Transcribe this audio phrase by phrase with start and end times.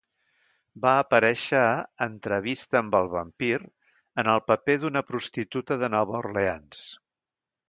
[0.85, 3.51] Va aparèixer a "Entrevista amb el vampir"
[4.23, 6.83] en el paper d'una prostituta de Nova Orleans.